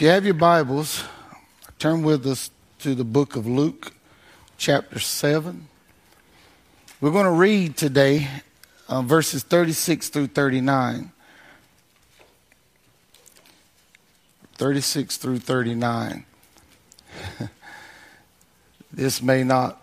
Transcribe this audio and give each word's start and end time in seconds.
If 0.00 0.04
you 0.04 0.08
have 0.12 0.24
your 0.24 0.32
Bibles, 0.32 1.04
turn 1.78 2.02
with 2.02 2.26
us 2.26 2.50
to 2.78 2.94
the 2.94 3.04
book 3.04 3.36
of 3.36 3.46
Luke, 3.46 3.92
chapter 4.56 4.98
7. 4.98 5.68
We're 7.02 7.10
going 7.10 7.26
to 7.26 7.30
read 7.30 7.76
today 7.76 8.26
uh, 8.88 9.02
verses 9.02 9.42
36 9.42 10.08
through 10.08 10.28
39. 10.28 11.12
36 14.54 15.16
through 15.18 15.38
39. 15.38 16.24
this 18.94 19.20
may 19.20 19.44
not 19.44 19.82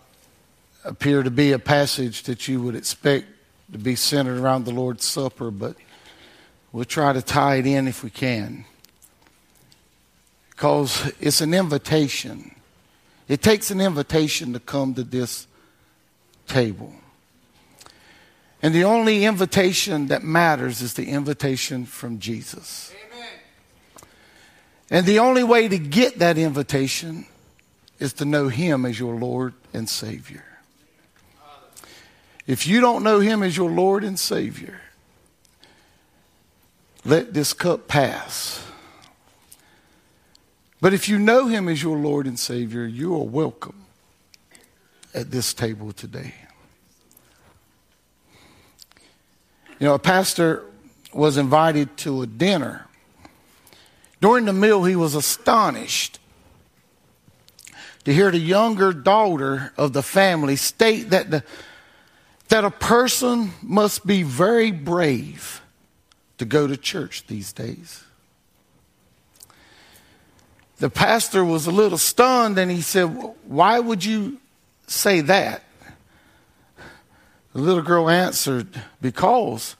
appear 0.84 1.22
to 1.22 1.30
be 1.30 1.52
a 1.52 1.60
passage 1.60 2.24
that 2.24 2.48
you 2.48 2.60
would 2.60 2.74
expect 2.74 3.26
to 3.70 3.78
be 3.78 3.94
centered 3.94 4.40
around 4.40 4.64
the 4.64 4.72
Lord's 4.72 5.04
Supper, 5.04 5.52
but 5.52 5.76
we'll 6.72 6.84
try 6.84 7.12
to 7.12 7.22
tie 7.22 7.58
it 7.58 7.66
in 7.66 7.86
if 7.86 8.02
we 8.02 8.10
can. 8.10 8.64
Because 10.58 11.12
it's 11.20 11.40
an 11.40 11.54
invitation. 11.54 12.52
It 13.28 13.42
takes 13.42 13.70
an 13.70 13.80
invitation 13.80 14.54
to 14.54 14.58
come 14.58 14.92
to 14.94 15.04
this 15.04 15.46
table. 16.48 16.92
And 18.60 18.74
the 18.74 18.82
only 18.82 19.24
invitation 19.24 20.08
that 20.08 20.24
matters 20.24 20.82
is 20.82 20.94
the 20.94 21.10
invitation 21.10 21.86
from 21.86 22.18
Jesus. 22.18 22.92
Amen. 23.06 23.28
And 24.90 25.06
the 25.06 25.20
only 25.20 25.44
way 25.44 25.68
to 25.68 25.78
get 25.78 26.18
that 26.18 26.36
invitation 26.36 27.26
is 28.00 28.12
to 28.14 28.24
know 28.24 28.48
Him 28.48 28.84
as 28.84 28.98
your 28.98 29.14
Lord 29.14 29.54
and 29.72 29.88
Savior. 29.88 30.44
If 32.48 32.66
you 32.66 32.80
don't 32.80 33.04
know 33.04 33.20
Him 33.20 33.44
as 33.44 33.56
your 33.56 33.70
Lord 33.70 34.02
and 34.02 34.18
Savior, 34.18 34.80
let 37.04 37.32
this 37.32 37.52
cup 37.52 37.86
pass. 37.86 38.64
But 40.80 40.94
if 40.94 41.08
you 41.08 41.18
know 41.18 41.46
Him 41.48 41.68
as 41.68 41.82
your 41.82 41.96
Lord 41.96 42.26
and 42.26 42.38
Savior, 42.38 42.86
you 42.86 43.14
are 43.14 43.24
welcome 43.24 43.84
at 45.14 45.30
this 45.30 45.52
table 45.52 45.92
today. 45.92 46.34
You 49.80 49.86
know, 49.86 49.94
a 49.94 49.98
pastor 49.98 50.64
was 51.12 51.36
invited 51.36 51.96
to 51.98 52.22
a 52.22 52.26
dinner 52.26 52.88
during 54.20 54.46
the 54.46 54.52
meal, 54.52 54.84
he 54.84 54.96
was 54.96 55.14
astonished 55.14 56.18
to 58.04 58.12
hear 58.12 58.30
the 58.30 58.38
younger 58.38 58.92
daughter 58.92 59.72
of 59.76 59.92
the 59.92 60.02
family 60.02 60.56
state 60.56 61.10
that, 61.10 61.30
the, 61.30 61.44
that 62.48 62.64
a 62.64 62.70
person 62.70 63.52
must 63.62 64.06
be 64.06 64.22
very 64.22 64.72
brave 64.72 65.60
to 66.38 66.44
go 66.44 66.66
to 66.66 66.76
church 66.76 67.26
these 67.26 67.52
days. 67.52 68.04
The 70.78 70.90
pastor 70.90 71.44
was 71.44 71.66
a 71.66 71.72
little 71.72 71.98
stunned 71.98 72.58
and 72.58 72.70
he 72.70 72.82
said, 72.82 73.06
Why 73.46 73.80
would 73.80 74.04
you 74.04 74.38
say 74.86 75.20
that? 75.22 75.64
The 77.52 77.60
little 77.60 77.82
girl 77.82 78.08
answered, 78.08 78.68
Because 79.00 79.74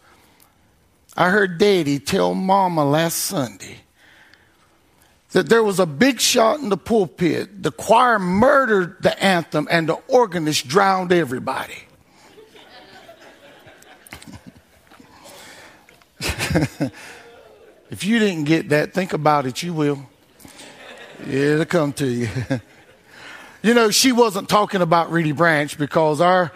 I 1.16 1.30
heard 1.30 1.58
daddy 1.58 1.98
tell 1.98 2.34
mama 2.34 2.84
last 2.84 3.16
Sunday 3.18 3.78
that 5.30 5.48
there 5.48 5.62
was 5.62 5.78
a 5.78 5.86
big 5.86 6.20
shot 6.20 6.58
in 6.58 6.68
the 6.68 6.76
pulpit. 6.76 7.62
The 7.62 7.70
choir 7.70 8.18
murdered 8.18 9.02
the 9.02 9.22
anthem, 9.22 9.68
and 9.70 9.88
the 9.88 10.00
organist 10.08 10.66
drowned 10.66 11.12
everybody. 11.12 11.78
if 17.90 18.02
you 18.02 18.18
didn't 18.18 18.44
get 18.44 18.70
that, 18.70 18.94
think 18.94 19.12
about 19.12 19.46
it, 19.46 19.62
you 19.62 19.74
will. 19.74 20.08
Yeah, 21.26 21.54
it'll 21.54 21.64
come 21.64 21.92
to 21.94 22.06
you. 22.06 22.28
you 23.62 23.74
know, 23.74 23.90
she 23.90 24.12
wasn't 24.12 24.48
talking 24.48 24.82
about 24.82 25.10
Reedy 25.10 25.32
Branch 25.32 25.76
because 25.76 26.20
our, 26.20 26.52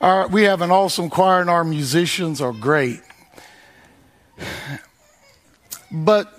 our, 0.00 0.28
we 0.28 0.44
have 0.44 0.62
an 0.62 0.70
awesome 0.70 1.10
choir 1.10 1.40
and 1.40 1.50
our 1.50 1.64
musicians 1.64 2.40
are 2.40 2.52
great. 2.52 3.00
But 5.88 6.36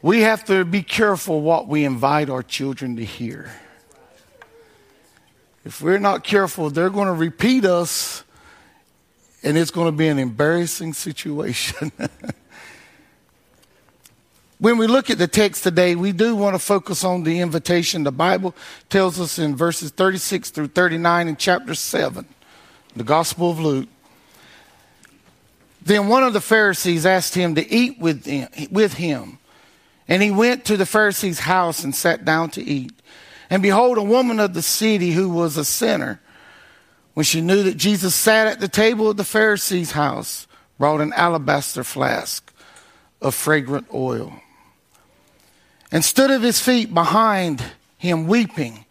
we 0.00 0.22
have 0.22 0.46
to 0.46 0.64
be 0.64 0.82
careful 0.82 1.42
what 1.42 1.68
we 1.68 1.84
invite 1.84 2.30
our 2.30 2.42
children 2.42 2.96
to 2.96 3.04
hear. 3.04 3.50
If 5.62 5.82
we're 5.82 5.98
not 5.98 6.24
careful, 6.24 6.70
they're 6.70 6.90
going 6.90 7.08
to 7.08 7.12
repeat 7.12 7.66
us, 7.66 8.24
and 9.42 9.58
it's 9.58 9.70
going 9.70 9.88
to 9.88 9.96
be 9.96 10.08
an 10.08 10.18
embarrassing 10.18 10.94
situation. 10.94 11.92
when 14.58 14.78
we 14.78 14.86
look 14.86 15.10
at 15.10 15.18
the 15.18 15.26
text 15.26 15.64
today, 15.64 15.94
we 15.94 16.12
do 16.12 16.34
want 16.34 16.54
to 16.54 16.58
focus 16.58 17.04
on 17.04 17.24
the 17.24 17.40
invitation. 17.40 18.04
The 18.04 18.12
Bible 18.12 18.54
tells 18.88 19.20
us 19.20 19.38
in 19.38 19.54
verses 19.54 19.90
36 19.90 20.50
through 20.50 20.68
39 20.68 21.28
in 21.28 21.36
chapter 21.36 21.74
7, 21.74 22.24
the 22.94 23.04
Gospel 23.04 23.50
of 23.50 23.60
Luke. 23.60 23.88
Then 25.82 26.08
one 26.08 26.24
of 26.24 26.32
the 26.32 26.40
Pharisees 26.40 27.04
asked 27.04 27.34
him 27.34 27.54
to 27.56 27.70
eat 27.70 28.00
with 28.00 28.24
him. 28.24 29.38
And 30.08 30.22
he 30.22 30.30
went 30.30 30.64
to 30.66 30.76
the 30.76 30.86
Pharisee's 30.86 31.40
house 31.40 31.84
and 31.84 31.94
sat 31.94 32.24
down 32.24 32.50
to 32.50 32.62
eat. 32.62 32.92
And 33.50 33.62
behold, 33.62 33.98
a 33.98 34.02
woman 34.02 34.40
of 34.40 34.54
the 34.54 34.62
city 34.62 35.10
who 35.12 35.28
was 35.28 35.56
a 35.56 35.64
sinner, 35.64 36.20
when 37.14 37.24
she 37.24 37.40
knew 37.40 37.62
that 37.64 37.76
Jesus 37.76 38.14
sat 38.14 38.46
at 38.46 38.60
the 38.60 38.68
table 38.68 39.10
of 39.10 39.16
the 39.16 39.24
Pharisee's 39.24 39.92
house, 39.92 40.46
brought 40.78 41.00
an 41.00 41.12
alabaster 41.12 41.84
flask 41.84 42.52
of 43.20 43.34
fragrant 43.34 43.86
oil 43.92 44.40
and 45.96 46.04
stood 46.04 46.30
at 46.30 46.42
his 46.42 46.60
feet 46.60 46.92
behind 46.92 47.64
him 47.96 48.26
weeping. 48.26 48.84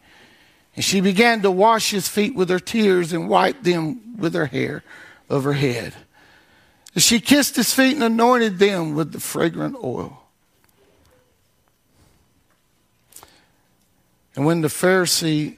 And 0.76 0.84
she 0.84 1.02
began 1.02 1.44
to 1.44 1.52
wash 1.52 1.92
his 1.92 2.08
feet 2.08 2.34
with 2.34 2.50
her 2.50 2.60
tears 2.60 3.14
and 3.14 3.30
wipe 3.30 3.62
them 3.62 4.18
with 4.18 4.34
her 4.34 4.48
hair 4.48 4.82
of 5.30 5.44
her 5.44 5.54
head. 5.54 5.94
And 6.96 7.04
she 7.04 7.20
kissed 7.20 7.58
his 7.58 7.72
feet 7.72 7.94
and 7.94 8.04
anointed 8.04 8.58
them 8.58 8.96
with 8.96 9.12
the 9.12 9.20
fragrant 9.20 9.76
oil. 9.84 10.24
And 14.36 14.48
when 14.48 14.62
the 14.62 14.68
Pharisee 14.68 15.58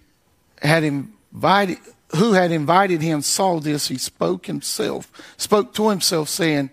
had 0.62 0.84
invited, 0.84 1.78
who 2.18 2.34
had 2.34 2.52
invited 2.52 3.02
him 3.02 3.22
saw 3.22 3.62
this, 3.62 3.88
he 3.88 3.97
spoke 3.97 4.47
himself, 4.47 5.09
spoke 5.38 5.74
to 5.75 5.88
himself, 5.91 6.28
saying, 6.28 6.72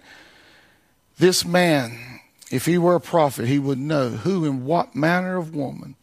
This 1.17 1.45
man, 1.45 2.14
if 2.55 2.67
he 2.67 2.79
were 2.79 2.95
a 2.95 3.01
prophet, 3.01 3.49
he 3.49 3.59
would 3.59 3.79
know 3.79 4.11
who 4.11 4.45
and 4.45 4.65
what 4.65 4.95
manner 4.95 5.37
of 5.37 5.57
woman 5.57 5.97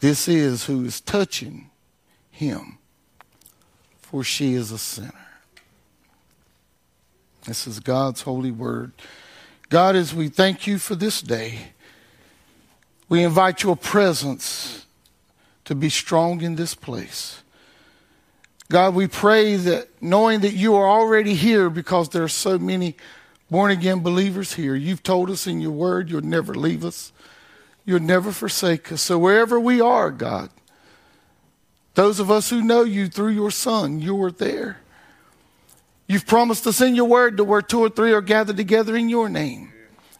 this 0.00 0.26
is 0.26 0.64
who 0.64 0.84
is 0.84 1.00
touching 1.00 1.70
him, 2.30 2.78
for 4.00 4.24
she 4.24 4.54
is 4.54 4.70
a 4.70 4.78
sinner. 4.78 5.12
This 7.46 7.66
is 7.66 7.80
God's 7.80 8.22
holy 8.22 8.50
word. 8.50 8.92
God, 9.68 9.96
as 9.96 10.14
we 10.14 10.28
thank 10.28 10.66
you 10.66 10.78
for 10.78 10.94
this 10.94 11.20
day, 11.20 11.72
we 13.08 13.22
invite 13.22 13.62
your 13.62 13.76
presence 13.76 14.86
to 15.64 15.74
be 15.74 15.90
strong 15.90 16.42
in 16.42 16.56
this 16.56 16.74
place. 16.74 17.42
God, 18.70 18.94
we 18.94 19.06
pray 19.06 19.56
that 19.56 19.88
knowing 20.02 20.40
that 20.40 20.54
you 20.54 20.74
are 20.74 20.88
already 20.88 21.34
here 21.34 21.70
because 21.70 22.08
there 22.08 22.22
are 22.22 22.28
so 22.28 22.58
many 22.58 22.96
born 23.50 23.70
again 23.70 24.00
believers 24.00 24.54
here, 24.54 24.74
you've 24.74 25.02
told 25.02 25.30
us 25.30 25.46
in 25.46 25.60
your 25.60 25.72
word 25.72 26.10
you'll 26.10 26.20
never 26.20 26.54
leave 26.54 26.84
us, 26.84 27.12
you'll 27.84 28.00
never 28.00 28.32
forsake 28.32 28.92
us. 28.92 29.02
So 29.02 29.18
wherever 29.18 29.58
we 29.58 29.80
are, 29.80 30.10
God, 30.10 30.50
those 31.94 32.20
of 32.20 32.30
us 32.30 32.50
who 32.50 32.62
know 32.62 32.82
you 32.82 33.08
through 33.08 33.30
your 33.30 33.50
Son, 33.50 34.00
you 34.00 34.20
are 34.22 34.30
there. 34.30 34.78
You've 36.06 36.26
promised 36.26 36.66
us 36.66 36.80
in 36.80 36.94
your 36.94 37.06
word 37.06 37.36
that 37.36 37.44
where 37.44 37.62
two 37.62 37.80
or 37.80 37.88
three 37.88 38.12
are 38.12 38.20
gathered 38.20 38.56
together 38.56 38.94
in 38.96 39.08
your 39.08 39.28
name, 39.28 39.72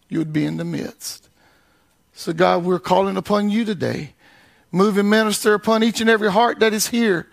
you 0.08 0.18
would 0.18 0.32
be 0.32 0.44
in 0.44 0.56
the 0.56 0.64
midst. 0.64 1.28
So, 2.12 2.32
God, 2.32 2.64
we're 2.64 2.78
calling 2.78 3.16
upon 3.16 3.50
you 3.50 3.64
today 3.64 4.14
Move 4.72 4.98
and 4.98 5.08
minister 5.08 5.54
upon 5.54 5.82
each 5.82 6.02
and 6.02 6.10
every 6.10 6.30
heart 6.30 6.60
that 6.60 6.74
is 6.74 6.88
here. 6.88 7.26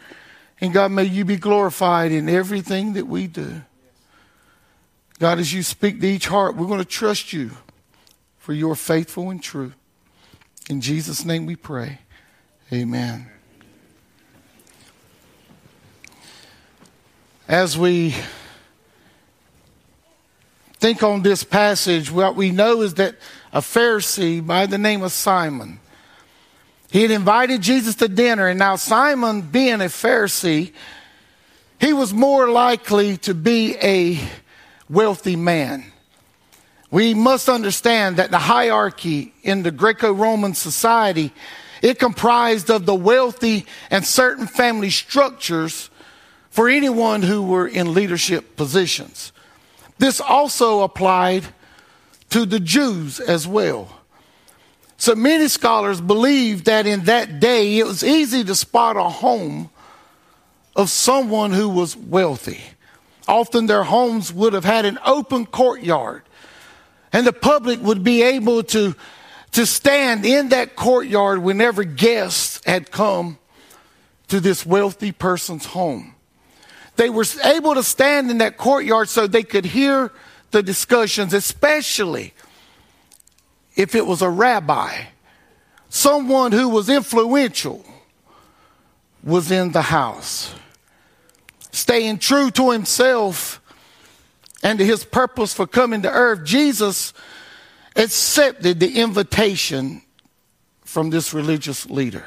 And 0.61 0.73
God, 0.73 0.91
may 0.91 1.03
you 1.03 1.25
be 1.25 1.35
glorified 1.35 2.11
in 2.11 2.29
everything 2.29 2.93
that 2.93 3.05
we 3.05 3.27
do. 3.27 3.63
God, 5.23 5.39
as 5.39 5.53
you 5.53 5.63
speak 5.63 6.01
to 6.01 6.05
each 6.05 6.27
heart, 6.27 6.57
we're 6.57 6.67
going 6.67 6.79
to 6.79 6.85
trust 6.85 7.31
you 7.31 7.51
for 8.39 8.51
your 8.51 8.75
faithful 8.75 9.29
and 9.29 9.41
true. 9.41 9.71
In 10.69 10.81
Jesus' 10.81 11.23
name 11.23 11.45
we 11.45 11.55
pray. 11.55 11.99
Amen. 12.73 13.29
As 17.47 17.77
we 17.77 18.13
think 20.73 21.03
on 21.03 21.21
this 21.21 21.45
passage, 21.45 22.11
what 22.11 22.35
we 22.35 22.51
know 22.51 22.81
is 22.81 22.95
that 22.95 23.15
a 23.53 23.61
Pharisee 23.61 24.45
by 24.45 24.65
the 24.65 24.77
name 24.77 25.03
of 25.03 25.13
Simon 25.13 25.79
he 26.91 27.01
had 27.01 27.11
invited 27.11 27.61
Jesus 27.61 27.95
to 27.95 28.09
dinner, 28.09 28.49
and 28.49 28.59
now 28.59 28.75
Simon, 28.75 29.39
being 29.39 29.75
a 29.75 29.85
Pharisee, 29.85 30.73
he 31.79 31.93
was 31.93 32.13
more 32.13 32.49
likely 32.49 33.15
to 33.19 33.33
be 33.33 33.77
a 33.77 34.19
wealthy 34.93 35.35
man. 35.35 35.85
We 36.91 37.13
must 37.13 37.49
understand 37.49 38.17
that 38.17 38.31
the 38.31 38.37
hierarchy 38.37 39.33
in 39.41 39.63
the 39.63 39.71
Greco-Roman 39.71 40.53
society, 40.53 41.33
it 41.81 41.97
comprised 41.97 42.69
of 42.69 42.85
the 42.85 42.95
wealthy 42.95 43.65
and 43.89 44.05
certain 44.05 44.45
family 44.45 44.91
structures 44.91 45.89
for 46.51 46.69
anyone 46.69 47.23
who 47.23 47.41
were 47.41 47.67
in 47.67 47.95
leadership 47.95 48.55
positions. 48.55 49.31
This 49.97 50.21
also 50.21 50.81
applied 50.81 51.45
to 52.29 52.45
the 52.45 52.59
Jews 52.59 53.19
as 53.19 53.47
well. 53.47 53.89
So 54.97 55.15
many 55.15 55.47
scholars 55.47 55.99
believe 55.99 56.65
that 56.65 56.85
in 56.85 57.05
that 57.05 57.39
day 57.39 57.79
it 57.79 57.85
was 57.85 58.03
easy 58.03 58.43
to 58.43 58.55
spot 58.55 58.97
a 58.97 59.03
home 59.03 59.69
of 60.75 60.89
someone 60.89 61.51
who 61.51 61.69
was 61.69 61.97
wealthy. 61.97 62.61
Often 63.27 63.67
their 63.67 63.83
homes 63.83 64.33
would 64.33 64.53
have 64.53 64.65
had 64.65 64.85
an 64.85 64.99
open 65.05 65.45
courtyard, 65.45 66.23
and 67.11 67.25
the 67.25 67.33
public 67.33 67.81
would 67.81 68.03
be 68.03 68.21
able 68.21 68.63
to, 68.63 68.95
to 69.51 69.65
stand 69.65 70.25
in 70.25 70.49
that 70.49 70.75
courtyard 70.75 71.39
whenever 71.39 71.83
guests 71.83 72.59
had 72.65 72.91
come 72.91 73.37
to 74.27 74.39
this 74.39 74.65
wealthy 74.65 75.11
person's 75.11 75.65
home. 75.65 76.15
They 76.95 77.09
were 77.09 77.25
able 77.43 77.75
to 77.75 77.83
stand 77.83 78.29
in 78.29 78.39
that 78.39 78.57
courtyard 78.57 79.09
so 79.09 79.25
they 79.25 79.43
could 79.43 79.65
hear 79.65 80.11
the 80.51 80.61
discussions, 80.61 81.33
especially 81.33 82.33
if 83.75 83.95
it 83.95 84.05
was 84.05 84.21
a 84.21 84.29
rabbi, 84.29 85.05
someone 85.89 86.51
who 86.51 86.69
was 86.69 86.89
influential, 86.89 87.83
was 89.23 89.51
in 89.51 89.71
the 89.71 89.81
house. 89.81 90.53
Staying 91.73 92.19
true 92.19 92.51
to 92.51 92.69
himself 92.69 93.59
and 94.61 94.77
to 94.77 94.85
his 94.85 95.03
purpose 95.03 95.55
for 95.55 95.65
coming 95.65 96.03
to 96.03 96.09
earth, 96.09 96.45
Jesus 96.45 97.13
accepted 97.95 98.79
the 98.79 99.01
invitation 99.01 100.03
from 100.85 101.09
this 101.09 101.33
religious 101.33 101.89
leader. 101.89 102.23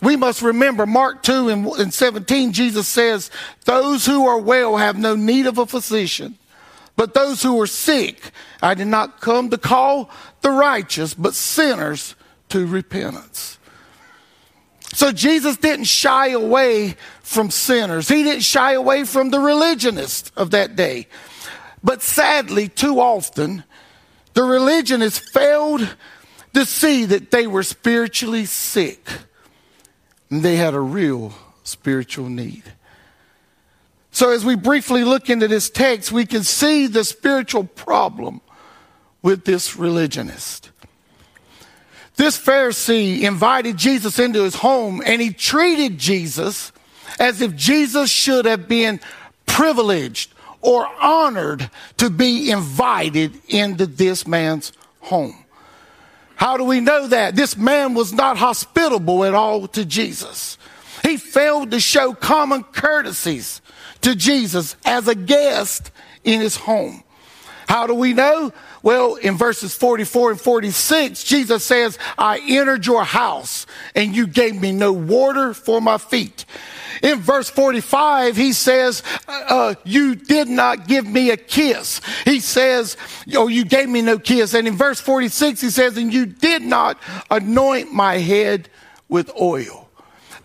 We 0.00 0.16
must 0.16 0.40
remember 0.40 0.86
Mark 0.86 1.22
2 1.22 1.50
and 1.78 1.92
17, 1.92 2.52
Jesus 2.52 2.88
says, 2.88 3.30
Those 3.66 4.06
who 4.06 4.26
are 4.26 4.38
well 4.38 4.78
have 4.78 4.96
no 4.96 5.14
need 5.14 5.46
of 5.46 5.58
a 5.58 5.66
physician, 5.66 6.38
but 6.96 7.12
those 7.12 7.42
who 7.42 7.60
are 7.60 7.66
sick, 7.66 8.30
I 8.62 8.72
did 8.72 8.86
not 8.86 9.20
come 9.20 9.50
to 9.50 9.58
call 9.58 10.08
the 10.40 10.50
righteous, 10.50 11.12
but 11.12 11.34
sinners 11.34 12.14
to 12.48 12.66
repentance. 12.66 13.58
So 14.94 15.12
Jesus 15.12 15.58
didn't 15.58 15.84
shy 15.84 16.28
away 16.28 16.96
from 17.28 17.50
sinners. 17.50 18.08
He 18.08 18.22
didn't 18.22 18.42
shy 18.42 18.72
away 18.72 19.04
from 19.04 19.30
the 19.30 19.38
religionists 19.38 20.32
of 20.34 20.50
that 20.52 20.76
day. 20.76 21.06
But 21.84 22.02
sadly, 22.02 22.68
too 22.68 23.00
often, 23.00 23.64
the 24.32 24.44
religionists 24.44 25.18
failed 25.18 25.96
to 26.54 26.64
see 26.64 27.04
that 27.04 27.30
they 27.30 27.46
were 27.46 27.62
spiritually 27.62 28.46
sick 28.46 29.06
and 30.30 30.42
they 30.42 30.56
had 30.56 30.74
a 30.74 30.80
real 30.80 31.34
spiritual 31.64 32.30
need. 32.30 32.62
So, 34.10 34.30
as 34.30 34.44
we 34.44 34.56
briefly 34.56 35.04
look 35.04 35.28
into 35.28 35.48
this 35.48 35.68
text, 35.68 36.10
we 36.10 36.24
can 36.24 36.42
see 36.42 36.86
the 36.86 37.04
spiritual 37.04 37.64
problem 37.64 38.40
with 39.20 39.44
this 39.44 39.76
religionist. 39.76 40.70
This 42.16 42.38
Pharisee 42.38 43.20
invited 43.20 43.76
Jesus 43.76 44.18
into 44.18 44.42
his 44.42 44.56
home 44.56 45.02
and 45.04 45.20
he 45.20 45.32
treated 45.32 45.98
Jesus 45.98 46.72
as 47.18 47.40
if 47.40 47.54
Jesus 47.54 48.10
should 48.10 48.44
have 48.44 48.68
been 48.68 49.00
privileged 49.46 50.32
or 50.60 50.86
honored 51.00 51.70
to 51.98 52.10
be 52.10 52.50
invited 52.50 53.32
into 53.48 53.86
this 53.86 54.26
man's 54.26 54.72
home. 55.00 55.44
How 56.36 56.56
do 56.56 56.64
we 56.64 56.80
know 56.80 57.08
that? 57.08 57.34
This 57.34 57.56
man 57.56 57.94
was 57.94 58.12
not 58.12 58.36
hospitable 58.36 59.24
at 59.24 59.34
all 59.34 59.66
to 59.68 59.84
Jesus. 59.84 60.56
He 61.02 61.16
failed 61.16 61.72
to 61.72 61.80
show 61.80 62.12
common 62.12 62.62
courtesies 62.62 63.60
to 64.02 64.14
Jesus 64.14 64.76
as 64.84 65.08
a 65.08 65.14
guest 65.14 65.90
in 66.24 66.40
his 66.40 66.56
home. 66.56 67.02
How 67.68 67.86
do 67.86 67.94
we 67.94 68.14
know? 68.14 68.52
Well, 68.82 69.16
in 69.16 69.36
verses 69.36 69.74
44 69.74 70.32
and 70.32 70.40
46, 70.40 71.24
Jesus 71.24 71.64
says, 71.64 71.98
I 72.16 72.40
entered 72.48 72.86
your 72.86 73.04
house 73.04 73.66
and 73.94 74.14
you 74.14 74.26
gave 74.26 74.60
me 74.60 74.72
no 74.72 74.92
water 74.92 75.52
for 75.52 75.80
my 75.80 75.98
feet. 75.98 76.44
In 77.02 77.20
verse 77.20 77.48
45, 77.50 78.36
he 78.36 78.52
says, 78.52 79.02
uh, 79.28 79.74
you 79.84 80.14
did 80.14 80.48
not 80.48 80.86
give 80.86 81.06
me 81.06 81.30
a 81.30 81.36
kiss. 81.36 82.00
He 82.24 82.40
says, 82.40 82.96
oh, 83.34 83.48
you 83.48 83.64
gave 83.64 83.88
me 83.88 84.02
no 84.02 84.18
kiss. 84.18 84.54
And 84.54 84.66
in 84.66 84.76
verse 84.76 85.00
46, 85.00 85.60
he 85.60 85.70
says, 85.70 85.96
and 85.96 86.12
you 86.12 86.26
did 86.26 86.62
not 86.62 86.98
anoint 87.30 87.92
my 87.92 88.18
head 88.18 88.68
with 89.08 89.30
oil. 89.40 89.88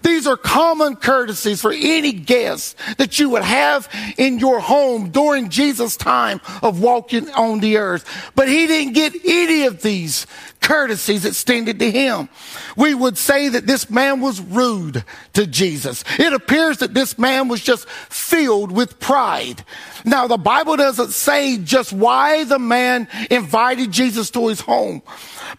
These 0.03 0.27
are 0.27 0.37
common 0.37 0.97
courtesies 0.97 1.61
for 1.61 1.71
any 1.71 2.11
guest 2.11 2.77
that 2.97 3.19
you 3.19 3.29
would 3.29 3.43
have 3.43 3.89
in 4.17 4.37
your 4.37 4.59
home 4.59 5.09
during 5.09 5.49
Jesus' 5.49 5.95
time 5.95 6.41
of 6.61 6.81
walking 6.81 7.29
on 7.31 7.61
the 7.61 7.77
earth. 7.77 8.31
But 8.35 8.49
he 8.49 8.67
didn't 8.67 8.93
get 8.93 9.15
any 9.25 9.63
of 9.63 9.81
these 9.81 10.27
courtesies 10.63 11.25
extended 11.25 11.77
to 11.79 11.91
him. 11.91 12.29
We 12.75 12.95
would 12.95 13.17
say 13.17 13.49
that 13.49 13.67
this 13.67 13.89
man 13.89 14.21
was 14.21 14.41
rude 14.41 15.03
to 15.33 15.45
Jesus. 15.45 16.03
It 16.17 16.33
appears 16.33 16.77
that 16.79 16.93
this 16.93 17.19
man 17.19 17.49
was 17.49 17.61
just 17.61 17.87
filled 17.87 18.71
with 18.71 18.99
pride. 18.99 19.63
Now, 20.05 20.27
the 20.27 20.37
Bible 20.37 20.77
doesn't 20.77 21.11
say 21.11 21.57
just 21.57 21.93
why 21.93 22.45
the 22.45 22.59
man 22.59 23.07
invited 23.29 23.91
Jesus 23.91 24.31
to 24.31 24.47
his 24.47 24.61
home, 24.61 25.01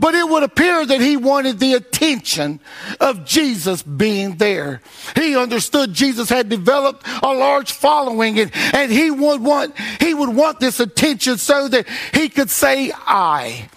but 0.01 0.15
it 0.15 0.29
would 0.29 0.43
appear 0.43 0.85
that 0.85 1.01
he 1.01 1.17
wanted 1.17 1.59
the 1.59 1.75
attention 1.75 2.61
of 3.01 3.25
Jesus 3.25 3.83
being 3.83 4.37
there. 4.37 4.81
He 5.15 5.37
understood 5.37 5.95
Jesus 5.95 6.29
had 6.29 6.49
developed 6.49 7.07
a 7.23 7.33
large 7.33 7.73
following 7.73 8.39
and, 8.39 8.51
and 8.75 8.91
he 8.91 9.11
would 9.11 9.43
want, 9.43 9.79
he 10.01 10.15
would 10.15 10.35
want 10.35 10.61
this 10.61 10.81
attention 10.81 11.39
so 11.39 11.69
that 11.69 11.87
he 12.13 12.29
could 12.29 12.51
say, 12.51 12.93
I. 12.95 13.69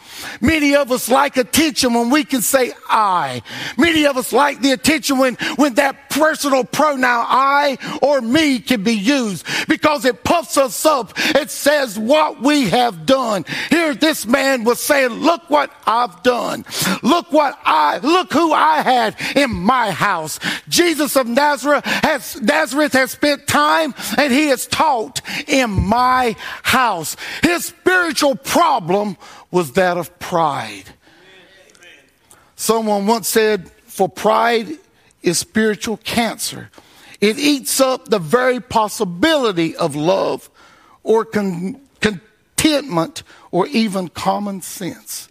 Many 0.42 0.76
of 0.76 0.92
us 0.92 1.10
like 1.10 1.38
attention 1.38 1.94
when 1.94 2.10
we 2.10 2.24
can 2.24 2.42
say 2.42 2.72
I. 2.90 3.42
Many 3.78 4.06
of 4.06 4.18
us 4.18 4.34
like 4.34 4.62
the 4.62 4.72
attention 4.72 5.18
when, 5.18 5.36
when 5.56 5.76
that 5.76 6.10
personal 6.10 6.64
pronoun 6.64 7.26
I 7.28 7.78
or 8.02 8.22
me 8.22 8.60
can 8.60 8.84
be 8.84 8.94
used 8.94 9.46
because 9.68 10.06
it 10.06 10.24
puffs 10.24 10.58
us 10.58 10.86
up. 10.86 11.14
It 11.18 11.50
says 11.50 11.98
what 11.98 12.42
we 12.42 12.70
have 12.70 13.06
done. 13.06 13.46
Here, 13.70 13.94
this 13.94 14.26
man 14.26 14.64
was 14.64 14.82
saying, 14.82 15.10
look 15.10 15.50
what 15.50 15.72
I've 15.86 16.24
done. 16.24 16.66
Look 17.04 17.32
what 17.32 17.58
I, 17.64 18.00
look 18.00 18.34
who 18.34 18.54
I 18.54 18.82
had 18.82 19.16
in 19.36 19.52
my 19.52 19.92
house. 19.92 20.40
Jesus 20.68 21.16
of 21.16 21.28
Nazareth 21.28 21.86
has, 21.86 22.42
Nazareth 22.42 22.94
has 22.94 23.12
spent 23.12 23.48
time 23.48 23.94
and 24.18 24.32
he 24.32 24.48
has 24.48 24.68
taught 24.68 25.22
in 25.48 25.70
my 25.70 26.36
house. 26.64 27.16
His 27.44 27.66
spiritual 27.66 28.36
problem 28.36 29.18
was 29.52 29.74
that 29.74 29.98
of 29.98 30.18
pride. 30.20 30.86
Someone 32.56 33.08
once 33.08 33.28
said, 33.28 33.70
for 33.86 34.10
pride 34.10 34.68
is 35.22 35.40
spiritual 35.40 35.98
cancer. 35.98 36.70
It 37.20 37.38
eats 37.40 37.80
up 37.82 38.10
the 38.10 38.20
very 38.20 38.60
possibility 38.60 39.76
of 39.76 39.96
love 39.96 40.50
or 41.04 41.26
con- 41.26 41.80
contentment 42.00 43.24
or 43.52 43.68
even 43.68 44.08
common 44.10 44.62
sense. 44.62 45.30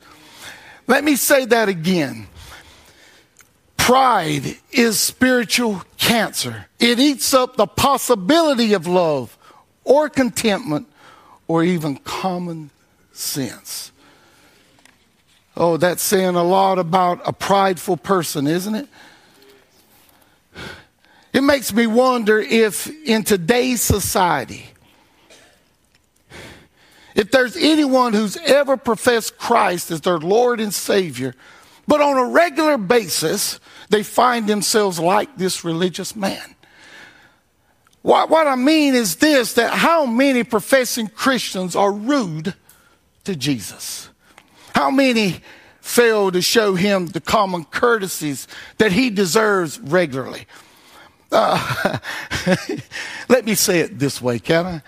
Let 0.86 1.04
me 1.04 1.16
say 1.16 1.44
that 1.46 1.68
again. 1.68 2.28
Pride 3.76 4.56
is 4.72 4.98
spiritual 4.98 5.82
cancer. 5.96 6.66
It 6.80 6.98
eats 6.98 7.32
up 7.32 7.56
the 7.56 7.66
possibility 7.66 8.72
of 8.72 8.86
love 8.86 9.36
or 9.84 10.08
contentment 10.08 10.88
or 11.46 11.62
even 11.62 11.96
common 11.98 12.70
sense. 13.12 13.92
Oh, 15.56 15.78
that's 15.78 16.02
saying 16.02 16.34
a 16.34 16.42
lot 16.42 16.78
about 16.78 17.22
a 17.24 17.32
prideful 17.32 17.96
person, 17.96 18.46
isn't 18.46 18.74
it? 18.74 18.88
It 21.32 21.40
makes 21.42 21.72
me 21.72 21.86
wonder 21.86 22.38
if 22.38 22.88
in 23.04 23.22
today's 23.22 23.80
society, 23.80 24.66
if 27.14 27.30
there's 27.30 27.56
anyone 27.56 28.12
who's 28.12 28.36
ever 28.38 28.76
professed 28.76 29.38
Christ 29.38 29.90
as 29.90 30.02
their 30.02 30.18
Lord 30.18 30.60
and 30.60 30.72
Savior, 30.72 31.34
but 31.86 32.00
on 32.00 32.18
a 32.18 32.30
regular 32.30 32.76
basis, 32.76 33.58
they 33.88 34.02
find 34.02 34.46
themselves 34.46 34.98
like 34.98 35.36
this 35.36 35.64
religious 35.64 36.14
man. 36.14 36.54
What, 38.02 38.28
what 38.28 38.46
I 38.46 38.56
mean 38.56 38.94
is 38.94 39.16
this 39.16 39.54
that 39.54 39.72
how 39.72 40.04
many 40.04 40.44
professing 40.44 41.08
Christians 41.08 41.74
are 41.74 41.92
rude 41.92 42.54
to 43.24 43.34
Jesus? 43.34 44.10
How 44.76 44.90
many 44.90 45.40
fail 45.80 46.30
to 46.30 46.42
show 46.42 46.74
him 46.74 47.06
the 47.06 47.18
common 47.22 47.64
courtesies 47.64 48.46
that 48.76 48.92
he 48.92 49.08
deserves 49.08 49.80
regularly? 49.80 50.46
Uh, 51.32 51.98
let 53.30 53.46
me 53.46 53.54
say 53.54 53.80
it 53.80 53.98
this 53.98 54.20
way, 54.20 54.38
can 54.38 54.66
I? 54.66 54.82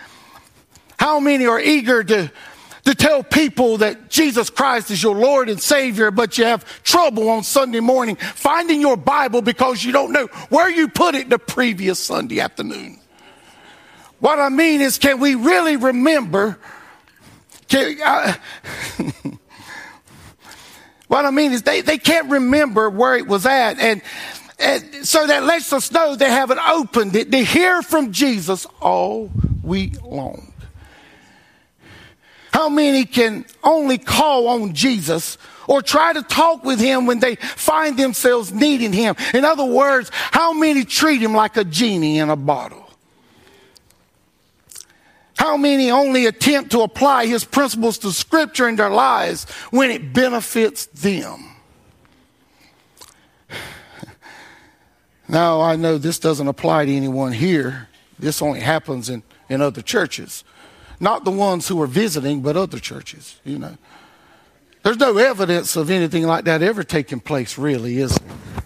How 0.99 1.21
many 1.21 1.47
are 1.47 1.59
eager 1.59 2.05
to, 2.05 2.31
to 2.85 2.95
tell 2.95 3.23
people 3.23 3.79
that 3.79 4.11
Jesus 4.11 4.51
Christ 4.51 4.91
is 4.91 5.03
your 5.03 5.15
Lord 5.15 5.49
and 5.49 5.59
Savior, 5.59 6.11
but 6.11 6.37
you 6.37 6.45
have 6.45 6.83
trouble 6.83 7.31
on 7.31 7.43
Sunday 7.43 7.81
morning 7.81 8.17
finding 8.17 8.83
your 8.83 8.99
Bible 8.99 9.41
because 9.41 9.83
you 9.83 9.93
don't 9.93 10.13
know 10.13 10.27
where 10.51 10.69
you 10.69 10.89
put 10.89 11.15
it 11.15 11.31
the 11.31 11.39
previous 11.39 11.99
Sunday 11.99 12.41
afternoon. 12.41 13.01
What 14.21 14.39
I 14.39 14.51
mean 14.51 14.83
is, 14.83 14.99
can 14.99 15.19
we 15.19 15.35
really 15.35 15.77
remember? 15.77 16.59
Can, 17.69 17.97
uh, 18.05 18.35
what 21.19 21.27
I 21.27 21.31
mean 21.31 21.53
is, 21.53 21.63
they, 21.63 21.81
they 21.81 21.99
can't 21.99 22.31
remember 22.31 22.89
where 22.89 23.17
it 23.17 23.27
was 23.27 23.45
at. 23.45 23.79
And, 23.79 24.03
and 24.59 25.07
so 25.07 25.27
that 25.27 25.43
lets 25.45 25.73
us 25.73 25.91
know 25.91 26.17
they 26.17 26.31
haven't 26.31 26.61
opened 26.61 27.17
it 27.17 27.33
to 27.33 27.39
hear 27.39 27.83
from 27.83 28.13
Jesus 28.13 28.67
all 28.81 29.31
week 29.63 30.01
long. 30.03 30.53
How 32.53 32.69
many 32.69 33.05
can 33.05 33.45
only 33.63 33.99
call 33.99 34.49
on 34.49 34.75
Jesus 34.75 35.39
or 35.67 35.83
try 35.83 36.13
to 36.13 36.23
talk 36.23 36.65
with 36.65 36.81
him 36.81 37.07
when 37.07 37.21
they 37.21 37.35
find 37.35 37.97
themselves 37.99 38.53
needing 38.53 38.93
him? 38.93 39.15
In 39.35 39.45
other 39.45 39.65
words, 39.65 40.11
how 40.13 40.53
many 40.53 40.85
treat 40.85 41.21
him 41.21 41.35
like 41.35 41.57
a 41.57 41.65
genie 41.65 42.19
in 42.19 42.31
a 42.31 42.37
bottle? 42.37 42.88
How 45.39 45.57
many 45.57 45.91
only 45.91 46.27
attempt 46.27 46.73
to 46.73 46.81
apply 46.81 47.27
his 47.27 47.45
principles 47.45 47.97
to 47.99 48.11
scripture 48.11 48.69
in 48.69 48.75
their 48.75 48.91
lives 48.91 49.49
when 49.71 49.91
it 49.91 50.13
benefits 50.13 50.87
them? 50.87 51.55
Now, 55.31 55.61
I 55.61 55.77
know 55.77 55.99
this 55.99 56.19
doesn't 56.19 56.49
apply 56.49 56.87
to 56.87 56.93
anyone 56.93 57.33
here. 57.33 57.89
This 58.19 58.41
only 58.41 58.61
happens 58.61 59.11
in, 59.11 59.23
in 59.51 59.61
other 59.61 59.83
churches. 59.83 60.43
Not 61.01 61.27
the 61.27 61.31
ones 61.31 61.69
who 61.69 61.83
are 61.83 61.87
visiting, 61.87 62.41
but 62.41 62.57
other 62.57 62.79
churches, 62.79 63.39
you 63.45 63.59
know. 63.59 63.77
There's 64.83 64.97
no 64.97 65.19
evidence 65.19 65.77
of 65.77 65.91
anything 65.91 66.27
like 66.27 66.47
that 66.47 66.63
ever 66.63 66.83
taking 66.83 67.21
place, 67.21 67.59
really, 67.59 67.99
is 67.99 68.17
there? 68.17 68.58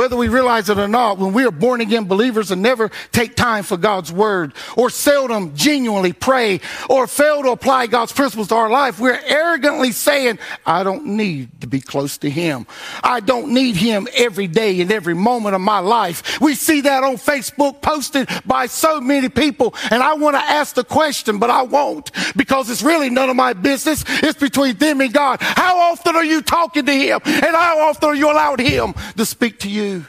Whether 0.00 0.16
we 0.16 0.28
realize 0.28 0.70
it 0.70 0.78
or 0.78 0.88
not, 0.88 1.18
when 1.18 1.34
we 1.34 1.44
are 1.44 1.50
born 1.50 1.82
again 1.82 2.06
believers 2.06 2.50
and 2.50 2.62
never 2.62 2.90
take 3.12 3.36
time 3.36 3.64
for 3.64 3.76
God's 3.76 4.10
word, 4.10 4.54
or 4.74 4.88
seldom 4.88 5.54
genuinely 5.54 6.14
pray, 6.14 6.62
or 6.88 7.06
fail 7.06 7.42
to 7.42 7.50
apply 7.50 7.86
God's 7.86 8.10
principles 8.10 8.48
to 8.48 8.54
our 8.54 8.70
life, 8.70 8.98
we're 8.98 9.20
arrogantly 9.26 9.92
saying, 9.92 10.38
I 10.64 10.84
don't 10.84 11.04
need 11.04 11.60
to 11.60 11.66
be 11.66 11.82
close 11.82 12.16
to 12.16 12.30
Him. 12.30 12.66
I 13.04 13.20
don't 13.20 13.52
need 13.52 13.76
Him 13.76 14.08
every 14.16 14.46
day 14.46 14.80
and 14.80 14.90
every 14.90 15.12
moment 15.12 15.54
of 15.54 15.60
my 15.60 15.80
life. 15.80 16.40
We 16.40 16.54
see 16.54 16.80
that 16.80 17.04
on 17.04 17.16
Facebook 17.16 17.82
posted 17.82 18.26
by 18.46 18.68
so 18.68 19.02
many 19.02 19.28
people, 19.28 19.74
and 19.90 20.02
I 20.02 20.14
want 20.14 20.34
to 20.34 20.40
ask 20.40 20.74
the 20.74 20.82
question, 20.84 21.38
but 21.38 21.50
I 21.50 21.60
won't 21.60 22.10
because 22.34 22.70
it's 22.70 22.82
really 22.82 23.10
none 23.10 23.28
of 23.28 23.36
my 23.36 23.52
business. 23.52 24.02
It's 24.08 24.40
between 24.40 24.78
them 24.78 25.02
and 25.02 25.12
God. 25.12 25.42
How 25.42 25.92
often 25.92 26.16
are 26.16 26.24
you 26.24 26.40
talking 26.40 26.86
to 26.86 26.92
Him? 26.92 27.20
And 27.26 27.54
how 27.54 27.80
often 27.80 28.08
are 28.08 28.14
you 28.14 28.32
allowed 28.32 28.60
Him 28.60 28.94
to 29.18 29.26
speak 29.26 29.58
to 29.58 29.68
you? 29.68 29.89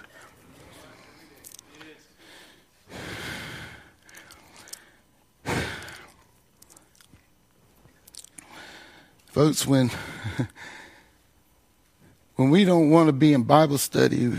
Folks, 9.31 9.65
when 9.65 9.89
when 12.35 12.51
we 12.51 12.63
don't 12.63 12.91
want 12.91 13.07
to 13.07 13.13
be 13.13 13.33
in 13.33 13.41
Bible 13.43 13.79
study, 13.79 14.31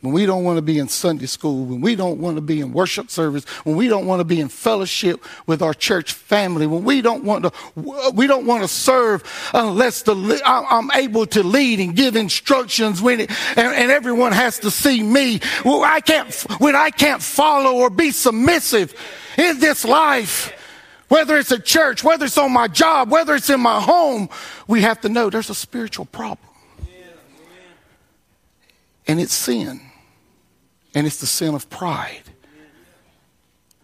when 0.00 0.14
we 0.14 0.24
don't 0.24 0.44
want 0.44 0.56
to 0.56 0.62
be 0.62 0.78
in 0.78 0.88
Sunday 0.88 1.26
school, 1.26 1.66
when 1.66 1.82
we 1.82 1.94
don't 1.94 2.18
want 2.18 2.36
to 2.36 2.40
be 2.40 2.60
in 2.60 2.72
worship 2.72 3.10
service, 3.10 3.44
when 3.64 3.76
we 3.76 3.86
don't 3.86 4.06
want 4.06 4.20
to 4.20 4.24
be 4.24 4.40
in 4.40 4.48
fellowship 4.48 5.22
with 5.46 5.60
our 5.60 5.74
church 5.74 6.14
family, 6.14 6.66
when 6.66 6.84
we 6.84 7.02
don't 7.02 7.22
want 7.22 7.44
to, 7.44 8.10
we 8.14 8.26
don't 8.26 8.46
want 8.46 8.62
to 8.62 8.68
serve 8.68 9.22
unless 9.52 10.02
the, 10.02 10.40
I'm 10.46 10.90
able 10.92 11.26
to 11.26 11.42
lead 11.42 11.80
and 11.80 11.94
give 11.94 12.16
instructions 12.16 13.02
when 13.02 13.20
it, 13.20 13.30
and, 13.58 13.74
and 13.74 13.90
everyone 13.90 14.32
has 14.32 14.58
to 14.60 14.70
see 14.70 15.02
me. 15.02 15.40
Well, 15.66 15.84
I 15.84 16.00
can't, 16.00 16.34
when 16.58 16.74
I 16.74 16.88
can't 16.88 17.22
follow 17.22 17.74
or 17.74 17.90
be 17.90 18.10
submissive 18.10 18.94
in 19.36 19.60
this 19.60 19.84
life, 19.84 20.56
whether 21.08 21.36
it's 21.36 21.52
a 21.52 21.58
church, 21.58 22.02
whether 22.02 22.24
it's 22.24 22.38
on 22.38 22.52
my 22.52 22.68
job, 22.68 23.10
whether 23.10 23.34
it's 23.34 23.50
in 23.50 23.60
my 23.60 23.80
home, 23.80 24.30
we 24.66 24.80
have 24.80 25.02
to 25.02 25.10
know 25.10 25.28
there's 25.28 25.50
a 25.50 25.54
spiritual 25.54 26.06
problem. 26.06 26.48
And 29.06 29.20
it's 29.20 29.34
sin 29.34 29.89
and 30.94 31.06
it's 31.06 31.20
the 31.20 31.26
sin 31.26 31.54
of 31.54 31.68
pride. 31.70 32.22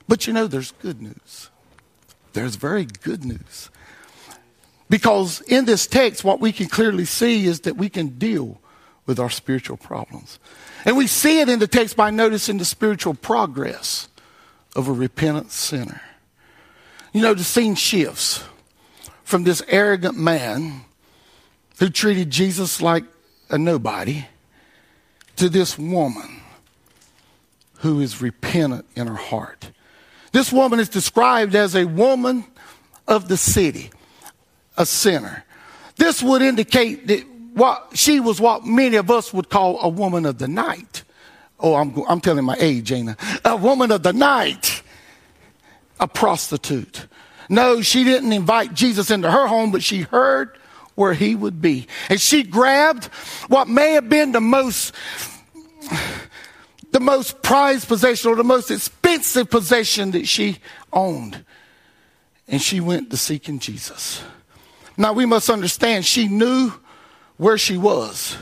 But 0.08 0.26
you 0.26 0.32
know, 0.32 0.46
there's 0.46 0.72
good 0.72 1.02
news. 1.02 1.50
There's 2.32 2.56
very 2.56 2.84
good 2.84 3.24
news. 3.24 3.70
Because 4.88 5.40
in 5.42 5.64
this 5.64 5.86
text, 5.86 6.22
what 6.22 6.40
we 6.40 6.52
can 6.52 6.68
clearly 6.68 7.04
see 7.04 7.46
is 7.46 7.60
that 7.60 7.76
we 7.76 7.88
can 7.88 8.18
deal 8.18 8.60
with 9.06 9.18
our 9.18 9.30
spiritual 9.30 9.76
problems. 9.76 10.38
And 10.84 10.96
we 10.96 11.06
see 11.06 11.40
it 11.40 11.48
in 11.48 11.58
the 11.58 11.66
text 11.66 11.96
by 11.96 12.10
noticing 12.10 12.58
the 12.58 12.64
spiritual 12.64 13.14
progress 13.14 14.08
of 14.76 14.88
a 14.88 14.92
repentant 14.92 15.50
sinner. 15.50 16.00
You 17.12 17.22
know, 17.22 17.34
the 17.34 17.44
scene 17.44 17.74
shifts 17.74 18.44
from 19.24 19.44
this 19.44 19.62
arrogant 19.68 20.18
man 20.18 20.84
who 21.78 21.88
treated 21.88 22.30
Jesus 22.30 22.80
like 22.80 23.04
a 23.50 23.58
nobody 23.58 24.26
to 25.36 25.48
this 25.48 25.78
woman 25.78 26.35
who 27.86 28.00
is 28.00 28.20
repentant 28.20 28.84
in 28.96 29.06
her 29.06 29.14
heart. 29.14 29.70
This 30.32 30.52
woman 30.52 30.80
is 30.80 30.88
described 30.88 31.54
as 31.54 31.76
a 31.76 31.84
woman 31.84 32.44
of 33.06 33.28
the 33.28 33.36
city, 33.36 33.90
a 34.76 34.84
sinner. 34.84 35.44
This 35.94 36.20
would 36.20 36.42
indicate 36.42 37.06
that 37.06 37.24
what 37.54 37.90
she 37.94 38.18
was 38.18 38.40
what 38.40 38.66
many 38.66 38.96
of 38.96 39.08
us 39.08 39.32
would 39.32 39.48
call 39.48 39.80
a 39.80 39.88
woman 39.88 40.26
of 40.26 40.38
the 40.38 40.48
night. 40.48 41.04
Oh, 41.60 41.76
I'm, 41.76 41.96
I'm 42.08 42.20
telling 42.20 42.44
my 42.44 42.56
age, 42.58 42.86
Jana. 42.86 43.16
A 43.44 43.56
woman 43.56 43.92
of 43.92 44.02
the 44.02 44.12
night, 44.12 44.82
a 46.00 46.08
prostitute. 46.08 47.06
No, 47.48 47.82
she 47.82 48.02
didn't 48.02 48.32
invite 48.32 48.74
Jesus 48.74 49.12
into 49.12 49.30
her 49.30 49.46
home, 49.46 49.70
but 49.70 49.82
she 49.82 50.00
heard 50.00 50.58
where 50.96 51.14
he 51.14 51.36
would 51.36 51.62
be. 51.62 51.86
And 52.08 52.20
she 52.20 52.42
grabbed 52.42 53.04
what 53.46 53.68
may 53.68 53.92
have 53.92 54.08
been 54.08 54.32
the 54.32 54.40
most 54.40 54.92
the 56.92 57.00
most 57.00 57.42
prized 57.42 57.88
possession 57.88 58.30
or 58.30 58.36
the 58.36 58.44
most 58.44 58.70
expensive 58.70 59.50
possession 59.50 60.12
that 60.12 60.26
she 60.26 60.58
owned. 60.92 61.44
And 62.48 62.62
she 62.62 62.80
went 62.80 63.10
to 63.10 63.16
seeking 63.16 63.58
Jesus. 63.58 64.22
Now 64.96 65.12
we 65.12 65.26
must 65.26 65.50
understand 65.50 66.04
she 66.04 66.28
knew 66.28 66.72
where 67.36 67.58
she 67.58 67.76
was. 67.76 68.36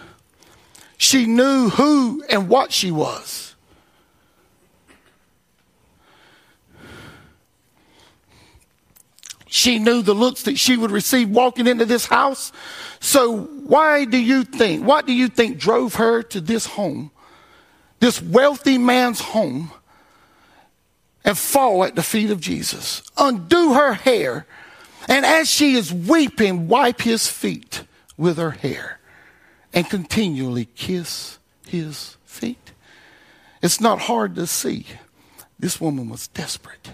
She 0.97 1.27
knew 1.27 1.71
who 1.71 2.23
and 2.29 2.49
what 2.49 2.73
she 2.73 2.91
was. 2.91 3.55
She 9.47 9.79
knew 9.79 10.03
the 10.03 10.15
looks 10.15 10.43
that 10.43 10.59
she 10.59 10.77
would 10.77 10.91
receive 10.91 11.31
walking 11.31 11.67
into 11.67 11.85
this 11.85 12.07
house. 12.07 12.53
So 12.99 13.43
why 13.43 14.05
do 14.05 14.19
you 14.19 14.43
think, 14.43 14.85
what 14.85 15.07
do 15.07 15.13
you 15.13 15.29
think 15.29 15.59
drove 15.59 15.95
her 15.95 16.23
to 16.25 16.41
this 16.41 16.67
home 16.67 17.13
this 18.05 18.21
wealthy 18.21 18.77
man's 18.77 19.19
home 19.19 19.71
and 21.25 21.39
fall 21.39 21.85
at 21.85 21.95
the 21.95 22.03
feet 22.03 22.31
of 22.31 22.39
Jesus. 22.39 23.03
Undo 23.17 23.73
her 23.73 23.95
hair, 23.95 24.45
and 25.09 25.25
as 25.25 25.49
she 25.49 25.73
is 25.73 25.91
weeping, 25.91 26.69
wipe 26.69 27.01
his 27.01 27.27
feet 27.29 27.85
with 28.19 28.37
her 28.37 28.51
hair 28.51 29.01
and 29.73 29.89
continually 29.89 30.67
kiss 30.67 31.39
his 31.67 32.19
feet. 32.27 32.73
It's 33.63 33.81
not 33.81 34.01
hard 34.01 34.35
to 34.35 34.47
see. 34.47 34.85
This 35.59 35.81
woman 35.81 36.11
was 36.11 36.29
desperate. 36.29 36.91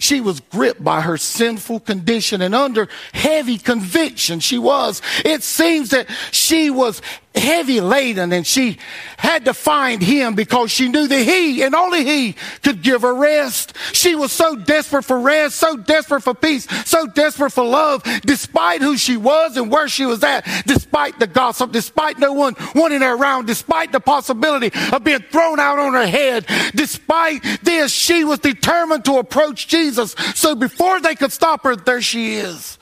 She 0.00 0.20
was 0.20 0.40
gripped 0.40 0.82
by 0.82 1.00
her 1.00 1.16
sinful 1.16 1.80
condition 1.80 2.42
and 2.42 2.56
under 2.56 2.88
heavy 3.12 3.58
conviction 3.58 4.40
she 4.40 4.58
was. 4.58 5.02
It 5.24 5.44
seems 5.44 5.90
that 5.90 6.08
she 6.30 6.70
was 6.70 7.02
heavy 7.34 7.80
laden 7.80 8.32
and 8.32 8.46
she 8.46 8.78
had 9.16 9.44
to 9.44 9.54
find 9.54 10.02
him 10.02 10.34
because 10.34 10.70
she 10.70 10.88
knew 10.88 11.06
that 11.06 11.22
he 11.22 11.62
and 11.62 11.74
only 11.74 12.04
he 12.04 12.34
could 12.62 12.82
give 12.82 13.02
her 13.02 13.14
rest. 13.14 13.76
She 13.92 14.14
was 14.14 14.32
so 14.32 14.56
desperate 14.56 15.04
for 15.04 15.18
rest, 15.18 15.56
so 15.56 15.76
desperate 15.76 16.22
for 16.22 16.34
peace, 16.34 16.66
so 16.88 17.06
desperate 17.06 17.50
for 17.50 17.64
love, 17.64 18.02
despite 18.22 18.80
who 18.80 18.96
she 18.96 19.16
was 19.16 19.56
and 19.56 19.70
where 19.70 19.88
she 19.88 20.06
was 20.06 20.22
at, 20.24 20.46
despite 20.66 21.18
the 21.18 21.26
gossip, 21.26 21.72
despite 21.72 22.18
no 22.18 22.32
one 22.32 22.54
wanting 22.74 23.00
her 23.00 23.16
around, 23.16 23.46
despite 23.46 23.92
the 23.92 24.00
possibility 24.00 24.70
of 24.92 25.04
being 25.04 25.20
thrown 25.30 25.60
out 25.60 25.78
on 25.78 25.94
her 25.94 26.06
head. 26.06 26.46
Despite 26.74 27.42
this, 27.62 27.92
she 27.92 28.24
was 28.24 28.38
determined 28.40 29.04
to 29.04 29.18
approach 29.18 29.68
Jesus. 29.68 30.14
So 30.34 30.54
before 30.54 31.00
they 31.00 31.14
could 31.14 31.32
stop 31.32 31.64
her, 31.64 31.76
there 31.76 32.02
she 32.02 32.34
is 32.34 32.78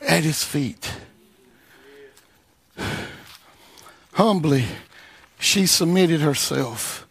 at 0.00 0.24
his 0.24 0.42
feet 0.42 0.90
humbly, 4.12 4.64
she 5.38 5.66
submitted 5.66 6.20
herself 6.20 7.06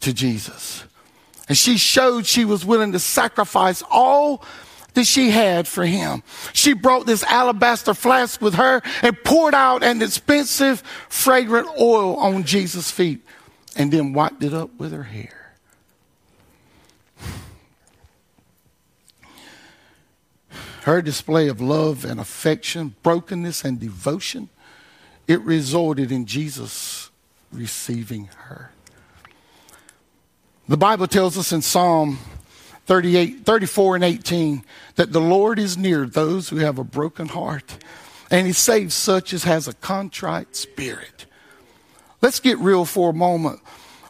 to 0.00 0.12
Jesus. 0.12 0.84
And 1.48 1.58
she 1.58 1.76
showed 1.76 2.26
she 2.26 2.44
was 2.44 2.64
willing 2.64 2.92
to 2.92 2.98
sacrifice 2.98 3.82
all 3.90 4.44
that 4.94 5.04
she 5.04 5.30
had 5.30 5.66
for 5.66 5.84
him. 5.84 6.22
She 6.52 6.72
brought 6.72 7.06
this 7.06 7.22
alabaster 7.24 7.94
flask 7.94 8.40
with 8.40 8.54
her 8.54 8.80
and 9.02 9.22
poured 9.24 9.54
out 9.54 9.82
an 9.82 10.00
expensive, 10.00 10.80
fragrant 11.08 11.68
oil 11.80 12.16
on 12.16 12.44
Jesus' 12.44 12.90
feet 12.90 13.20
and 13.76 13.92
then 13.92 14.12
wiped 14.12 14.42
it 14.42 14.54
up 14.54 14.70
with 14.78 14.92
her 14.92 15.02
hair. 15.02 15.40
Her 20.82 21.00
display 21.00 21.48
of 21.48 21.60
love 21.60 22.04
and 22.04 22.20
affection, 22.20 22.94
brokenness 23.02 23.64
and 23.64 23.80
devotion, 23.80 24.50
it 25.26 25.40
resulted 25.40 26.12
in 26.12 26.26
Jesus 26.26 27.10
receiving 27.52 28.26
her. 28.36 28.70
The 30.68 30.76
Bible 30.76 31.06
tells 31.06 31.36
us 31.36 31.52
in 31.52 31.62
Psalm 31.62 32.18
38, 32.86 33.44
34 33.44 33.96
and 33.96 34.04
18 34.04 34.64
that 34.96 35.12
the 35.12 35.20
Lord 35.20 35.58
is 35.58 35.76
near 35.76 36.06
those 36.06 36.48
who 36.48 36.56
have 36.56 36.78
a 36.78 36.84
broken 36.84 37.28
heart 37.28 37.78
and 38.30 38.46
he 38.46 38.52
saves 38.52 38.94
such 38.94 39.32
as 39.32 39.44
has 39.44 39.68
a 39.68 39.74
contrite 39.74 40.56
spirit. 40.56 41.26
Let's 42.20 42.40
get 42.40 42.58
real 42.58 42.84
for 42.84 43.10
a 43.10 43.14
moment. 43.14 43.60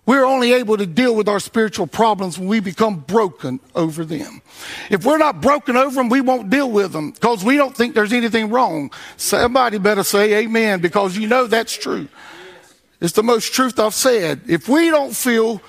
We're 0.06 0.24
only 0.24 0.52
able 0.52 0.76
to 0.76 0.84
deal 0.84 1.14
with 1.16 1.28
our 1.28 1.40
spiritual 1.40 1.86
problems 1.86 2.38
when 2.38 2.46
we 2.46 2.60
become 2.60 3.00
broken 3.00 3.58
over 3.74 4.04
them. 4.04 4.42
If 4.90 5.04
we're 5.04 5.18
not 5.18 5.40
broken 5.40 5.76
over 5.76 5.94
them, 5.94 6.10
we 6.10 6.20
won't 6.20 6.50
deal 6.50 6.70
with 6.70 6.92
them 6.92 7.12
because 7.12 7.42
we 7.42 7.56
don't 7.56 7.74
think 7.74 7.94
there's 7.94 8.12
anything 8.12 8.50
wrong. 8.50 8.92
Somebody 9.16 9.78
better 9.78 10.02
say 10.02 10.44
amen 10.44 10.80
because 10.80 11.16
you 11.16 11.26
know 11.26 11.46
that's 11.46 11.74
true. 11.74 12.08
It's 13.00 13.14
the 13.14 13.22
most 13.22 13.54
truth 13.54 13.78
I've 13.78 13.94
said. 13.94 14.42
If 14.46 14.68
we 14.68 14.90
don't 14.90 15.16
feel 15.16 15.62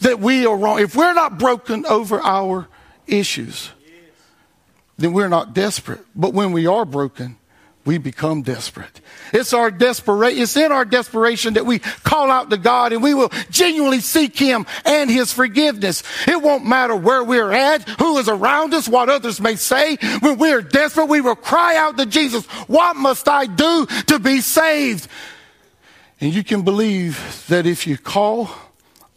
that 0.00 0.20
we 0.20 0.44
are 0.44 0.56
wrong, 0.56 0.80
if 0.80 0.94
we're 0.94 1.14
not 1.14 1.38
broken 1.38 1.86
over 1.86 2.20
our 2.20 2.68
issues, 3.06 3.70
then 4.98 5.14
we're 5.14 5.28
not 5.28 5.54
desperate. 5.54 6.04
But 6.14 6.34
when 6.34 6.52
we 6.52 6.66
are 6.66 6.84
broken, 6.84 7.36
we 7.84 7.96
become 7.98 8.42
desperate. 8.42 9.00
It's 9.32 9.52
our 9.52 9.70
desperation, 9.70 10.42
it's 10.42 10.56
in 10.56 10.70
our 10.70 10.84
desperation 10.84 11.54
that 11.54 11.64
we 11.64 11.78
call 11.78 12.30
out 12.30 12.50
to 12.50 12.56
God 12.56 12.92
and 12.92 13.02
we 13.02 13.14
will 13.14 13.30
genuinely 13.50 14.00
seek 14.00 14.38
Him 14.38 14.66
and 14.84 15.10
His 15.10 15.32
forgiveness. 15.32 16.02
It 16.26 16.42
won't 16.42 16.66
matter 16.66 16.94
where 16.94 17.24
we're 17.24 17.52
at, 17.52 17.88
who 17.88 18.18
is 18.18 18.28
around 18.28 18.74
us, 18.74 18.88
what 18.88 19.08
others 19.08 19.40
may 19.40 19.56
say. 19.56 19.96
When 20.20 20.38
we're 20.38 20.62
desperate, 20.62 21.06
we 21.06 21.20
will 21.20 21.36
cry 21.36 21.76
out 21.76 21.96
to 21.96 22.06
Jesus, 22.06 22.44
what 22.66 22.96
must 22.96 23.28
I 23.28 23.46
do 23.46 23.86
to 24.06 24.18
be 24.18 24.40
saved? 24.40 25.08
And 26.20 26.34
you 26.34 26.44
can 26.44 26.62
believe 26.62 27.46
that 27.48 27.66
if 27.66 27.86
you 27.86 27.96
call 27.96 28.50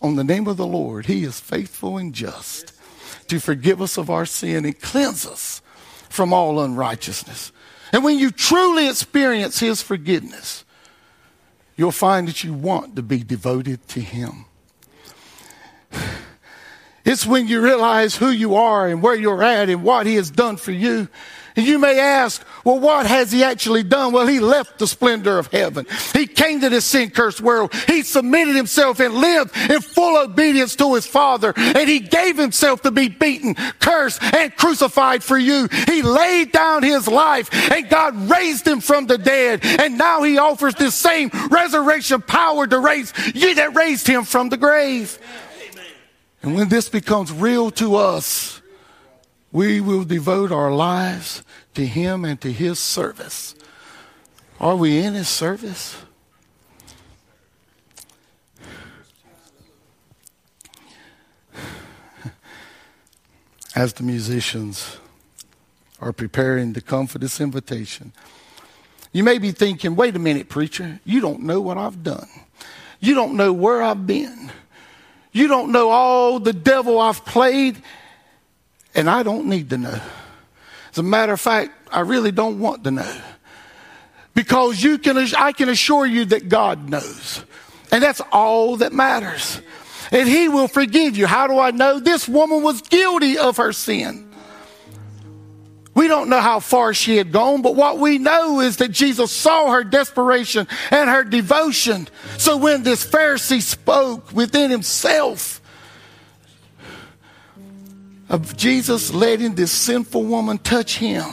on 0.01 0.15
the 0.15 0.23
name 0.23 0.47
of 0.47 0.57
the 0.57 0.67
Lord, 0.67 1.05
He 1.07 1.23
is 1.23 1.39
faithful 1.39 1.97
and 1.97 2.13
just 2.13 2.73
to 3.27 3.39
forgive 3.39 3.81
us 3.81 3.97
of 3.97 4.09
our 4.09 4.25
sin 4.25 4.65
and 4.65 4.79
cleanse 4.79 5.25
us 5.25 5.61
from 6.09 6.33
all 6.33 6.59
unrighteousness. 6.59 7.51
And 7.93 8.03
when 8.03 8.17
you 8.17 8.31
truly 8.31 8.89
experience 8.89 9.59
His 9.59 9.83
forgiveness, 9.83 10.65
you'll 11.77 11.91
find 11.91 12.27
that 12.27 12.43
you 12.43 12.51
want 12.53 12.95
to 12.95 13.03
be 13.03 13.23
devoted 13.23 13.87
to 13.89 14.01
Him. 14.01 14.45
It's 17.05 17.25
when 17.25 17.49
you 17.49 17.59
realize 17.59 18.15
who 18.15 18.29
you 18.29 18.55
are 18.55 18.87
and 18.87 19.01
where 19.01 19.13
you're 19.13 19.43
at 19.43 19.67
and 19.67 19.83
what 19.83 20.05
He 20.05 20.15
has 20.15 20.31
done 20.31 20.55
for 20.55 20.71
you 20.71 21.09
and 21.55 21.65
you 21.65 21.77
may 21.77 21.99
ask, 21.99 22.43
well, 22.63 22.79
what 22.79 23.05
has 23.05 23.31
he 23.31 23.43
actually 23.43 23.83
done? 23.83 24.11
Well, 24.11 24.25
he 24.25 24.39
left 24.39 24.79
the 24.79 24.87
splendor 24.87 25.37
of 25.37 25.47
heaven. 25.47 25.85
He 26.13 26.25
came 26.25 26.61
to 26.61 26.69
this 26.69 26.85
sin 26.85 27.11
cursed 27.11 27.41
world. 27.41 27.73
He 27.87 28.01
submitted 28.01 28.55
himself 28.55 28.99
and 28.99 29.13
lived 29.13 29.55
in 29.69 29.81
full 29.81 30.17
obedience 30.17 30.75
to 30.77 30.95
his 30.95 31.05
father. 31.05 31.53
And 31.55 31.87
he 31.87 31.99
gave 31.99 32.37
himself 32.37 32.81
to 32.83 32.91
be 32.91 33.09
beaten, 33.09 33.55
cursed, 33.79 34.23
and 34.33 34.55
crucified 34.55 35.23
for 35.23 35.37
you. 35.37 35.67
He 35.87 36.01
laid 36.01 36.51
down 36.51 36.81
his 36.81 37.07
life 37.07 37.49
and 37.71 37.87
God 37.89 38.15
raised 38.29 38.67
him 38.67 38.79
from 38.79 39.05
the 39.05 39.17
dead. 39.17 39.59
And 39.63 39.97
now 39.97 40.23
he 40.23 40.37
offers 40.37 40.75
this 40.75 40.95
same 40.95 41.29
resurrection 41.51 42.21
power 42.21 42.65
to 42.65 42.79
raise 42.79 43.13
you 43.35 43.55
that 43.55 43.75
raised 43.75 44.07
him 44.07 44.23
from 44.23 44.49
the 44.49 44.57
grave. 44.57 45.19
And 46.41 46.55
when 46.55 46.67
this 46.67 46.89
becomes 46.89 47.31
real 47.31 47.71
to 47.71 47.95
us, 47.95 48.61
we 49.53 49.79
will 49.79 50.03
devote 50.03 50.51
our 50.51 50.73
lives 50.73 51.43
to 51.75 51.85
Him 51.85 52.25
and 52.25 52.41
to 52.41 52.51
His 52.51 52.79
service. 52.79 53.55
Are 54.59 54.75
we 54.75 54.97
in 54.97 55.13
His 55.13 55.29
service? 55.29 55.95
As 63.75 63.93
the 63.93 64.03
musicians 64.03 64.97
are 66.01 66.13
preparing 66.13 66.73
to 66.73 66.81
come 66.81 67.07
for 67.07 67.19
this 67.19 67.39
invitation, 67.39 68.11
you 69.11 69.23
may 69.23 69.37
be 69.37 69.51
thinking, 69.51 69.95
wait 69.95 70.15
a 70.15 70.19
minute, 70.19 70.49
preacher, 70.49 70.99
you 71.05 71.21
don't 71.21 71.41
know 71.41 71.61
what 71.61 71.77
I've 71.77 72.03
done. 72.03 72.27
You 72.99 73.13
don't 73.13 73.35
know 73.35 73.53
where 73.53 73.83
I've 73.83 74.07
been. 74.07 74.51
You 75.31 75.47
don't 75.47 75.71
know 75.71 75.89
all 75.89 76.39
the 76.39 76.53
devil 76.53 76.99
I've 76.99 77.23
played 77.25 77.81
and 78.95 79.09
I 79.09 79.23
don't 79.23 79.47
need 79.47 79.69
to 79.71 79.77
know. 79.77 79.99
As 80.91 80.97
a 80.97 81.03
matter 81.03 81.33
of 81.33 81.41
fact, 81.41 81.71
I 81.91 82.01
really 82.01 82.31
don't 82.31 82.59
want 82.59 82.83
to 82.83 82.91
know. 82.91 83.21
Because 84.35 84.81
you 84.81 84.97
can, 84.97 85.17
I 85.37 85.51
can 85.51 85.69
assure 85.69 86.05
you 86.05 86.25
that 86.25 86.49
God 86.49 86.89
knows. 86.89 87.43
And 87.91 88.03
that's 88.03 88.21
all 88.31 88.77
that 88.77 88.93
matters. 88.93 89.61
And 90.11 90.27
He 90.27 90.49
will 90.49 90.67
forgive 90.67 91.17
you. 91.17 91.27
How 91.27 91.47
do 91.47 91.59
I 91.59 91.71
know? 91.71 91.99
This 91.99 92.27
woman 92.27 92.63
was 92.63 92.81
guilty 92.81 93.37
of 93.37 93.57
her 93.57 93.73
sin. 93.73 94.31
We 95.95 96.07
don't 96.07 96.29
know 96.29 96.39
how 96.39 96.59
far 96.59 96.93
she 96.93 97.17
had 97.17 97.31
gone, 97.31 97.61
but 97.61 97.75
what 97.75 97.99
we 97.99 98.17
know 98.17 98.59
is 98.59 98.77
that 98.77 98.89
Jesus 98.89 99.31
saw 99.31 99.71
her 99.71 99.83
desperation 99.83 100.67
and 100.89 101.09
her 101.09 101.23
devotion. 101.23 102.07
So 102.37 102.57
when 102.57 102.81
this 102.81 103.05
Pharisee 103.05 103.61
spoke 103.61 104.31
within 104.31 104.71
himself, 104.71 105.61
of 108.29 108.55
Jesus 108.57 109.13
letting 109.13 109.55
this 109.55 109.71
sinful 109.71 110.23
woman 110.23 110.57
touch 110.57 110.97
him, 110.97 111.25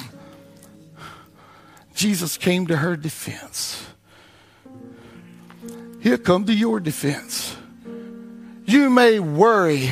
Jesus 1.95 2.37
came 2.37 2.67
to 2.69 2.77
her 2.77 2.97
defense. 2.97 3.87
He'll 6.01 6.19
come 6.19 6.47
to 6.47 6.55
your 6.55 6.81
defense. 6.81 7.57
You 8.65 8.89
may 8.89 9.21
worry 9.21 9.91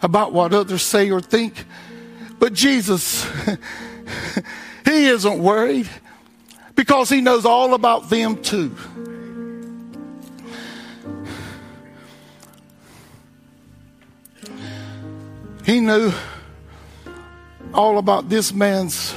about 0.00 0.32
what 0.32 0.52
others 0.52 0.82
say 0.82 1.10
or 1.10 1.20
think, 1.20 1.64
but 2.38 2.52
Jesus, 2.52 3.26
He 4.84 5.06
isn't 5.06 5.38
worried 5.38 5.88
because 6.74 7.08
He 7.08 7.20
knows 7.20 7.44
all 7.44 7.74
about 7.74 8.10
them 8.10 8.42
too. 8.42 8.76
He 15.64 15.80
knew 15.80 16.12
all 17.72 17.98
about 17.98 18.28
this 18.28 18.52
man's 18.52 19.14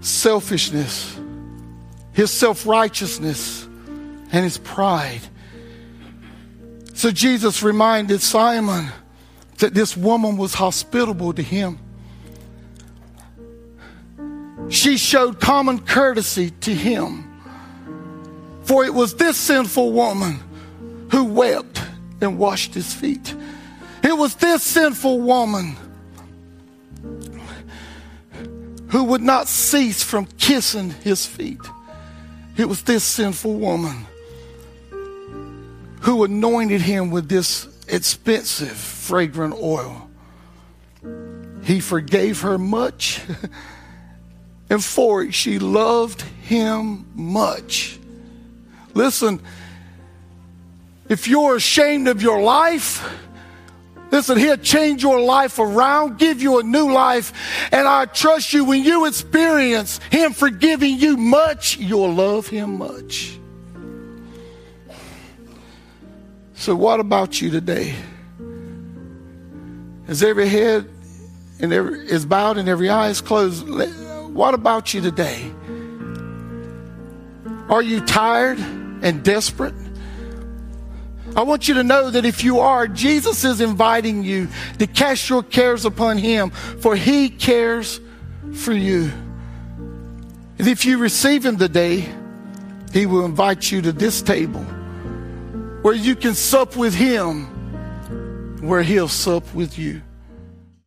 selfishness, 0.00 1.18
his 2.12 2.30
self 2.30 2.66
righteousness, 2.66 3.66
and 4.32 4.44
his 4.44 4.58
pride. 4.58 5.20
So 6.94 7.10
Jesus 7.10 7.62
reminded 7.62 8.20
Simon 8.20 8.88
that 9.58 9.74
this 9.74 9.96
woman 9.96 10.36
was 10.36 10.54
hospitable 10.54 11.32
to 11.32 11.42
him. 11.42 11.78
She 14.68 14.96
showed 14.98 15.40
common 15.40 15.80
courtesy 15.80 16.50
to 16.50 16.74
him. 16.74 17.26
For 18.62 18.84
it 18.84 18.94
was 18.94 19.14
this 19.14 19.36
sinful 19.36 19.92
woman 19.92 20.38
who 21.10 21.24
wept 21.24 21.82
and 22.20 22.38
washed 22.38 22.74
his 22.74 22.94
feet. 22.94 23.34
It 24.02 24.16
was 24.16 24.34
this 24.36 24.62
sinful 24.62 25.20
woman 25.20 25.76
who 28.88 29.04
would 29.04 29.22
not 29.22 29.46
cease 29.46 30.02
from 30.02 30.26
kissing 30.38 30.90
his 30.90 31.26
feet. 31.26 31.60
It 32.56 32.68
was 32.68 32.82
this 32.82 33.04
sinful 33.04 33.54
woman 33.54 34.06
who 36.00 36.24
anointed 36.24 36.80
him 36.80 37.10
with 37.10 37.28
this 37.28 37.68
expensive, 37.88 38.72
fragrant 38.72 39.54
oil. 39.54 40.10
He 41.62 41.80
forgave 41.80 42.40
her 42.40 42.58
much, 42.58 43.20
and 44.70 44.82
for 44.82 45.22
it, 45.22 45.34
she 45.34 45.58
loved 45.58 46.22
him 46.22 47.06
much. 47.14 47.98
Listen, 48.94 49.40
if 51.08 51.28
you're 51.28 51.56
ashamed 51.56 52.08
of 52.08 52.22
your 52.22 52.40
life, 52.40 53.06
Listen, 54.10 54.38
He'll 54.38 54.56
change 54.56 55.02
your 55.02 55.20
life 55.20 55.58
around, 55.58 56.18
give 56.18 56.42
you 56.42 56.58
a 56.58 56.62
new 56.62 56.92
life. 56.92 57.32
And 57.72 57.86
I 57.86 58.06
trust 58.06 58.52
you 58.52 58.64
when 58.64 58.82
you 58.82 59.06
experience 59.06 59.98
Him 60.10 60.32
forgiving 60.32 60.98
you 60.98 61.16
much, 61.16 61.78
you'll 61.78 62.12
love 62.12 62.46
Him 62.48 62.78
much. 62.78 63.38
So, 66.54 66.76
what 66.76 67.00
about 67.00 67.40
you 67.40 67.50
today? 67.50 67.94
As 70.08 70.22
every 70.22 70.48
head 70.48 70.88
and 71.60 71.72
every, 71.72 72.06
is 72.06 72.26
bowed 72.26 72.58
and 72.58 72.68
every 72.68 72.90
eye 72.90 73.08
is 73.08 73.20
closed, 73.20 73.66
what 74.34 74.54
about 74.54 74.92
you 74.92 75.00
today? 75.00 75.50
Are 77.68 77.80
you 77.80 78.00
tired 78.00 78.58
and 78.58 79.22
desperate? 79.22 79.74
I 81.36 81.42
want 81.42 81.68
you 81.68 81.74
to 81.74 81.82
know 81.82 82.10
that 82.10 82.24
if 82.24 82.42
you 82.42 82.60
are, 82.60 82.86
Jesus 82.88 83.44
is 83.44 83.60
inviting 83.60 84.24
you 84.24 84.48
to 84.78 84.86
cast 84.86 85.28
your 85.28 85.42
cares 85.42 85.84
upon 85.84 86.18
Him, 86.18 86.50
for 86.50 86.96
He 86.96 87.28
cares 87.28 88.00
for 88.52 88.72
you. 88.72 89.10
And 90.58 90.68
if 90.68 90.84
you 90.84 90.98
receive 90.98 91.46
Him 91.46 91.56
today, 91.56 92.08
He 92.92 93.06
will 93.06 93.24
invite 93.24 93.70
you 93.70 93.80
to 93.82 93.92
this 93.92 94.22
table 94.22 94.64
where 95.82 95.94
you 95.94 96.14
can 96.14 96.34
sup 96.34 96.76
with 96.76 96.94
Him, 96.94 97.46
where 98.60 98.82
He'll 98.82 99.08
sup 99.08 99.54
with 99.54 99.78
you. 99.78 100.02